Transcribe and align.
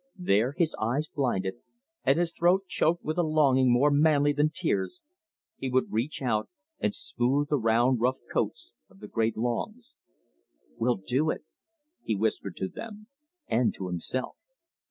There, 0.17 0.55
his 0.57 0.75
eyes 0.81 1.07
blinded 1.07 1.57
and 2.03 2.17
his 2.17 2.33
throat 2.33 2.65
choked 2.67 3.03
with 3.03 3.19
a 3.19 3.21
longing 3.21 3.71
more 3.71 3.91
manly 3.91 4.33
than 4.33 4.49
tears, 4.49 4.99
he 5.57 5.69
would 5.69 5.91
reach 5.91 6.23
out 6.23 6.49
and 6.79 6.91
smooth 6.95 7.49
the 7.49 7.59
round 7.59 8.01
rough 8.01 8.17
coats 8.33 8.73
of 8.89 8.97
the 8.99 9.07
great 9.07 9.37
logs. 9.37 9.95
"We'll 10.75 10.97
do 10.97 11.29
it!" 11.29 11.43
he 12.01 12.15
whispered 12.15 12.55
to 12.57 12.67
them 12.67 13.09
and 13.47 13.75
to 13.75 13.89
himself. 13.89 14.37